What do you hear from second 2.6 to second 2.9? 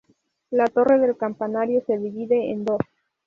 dos.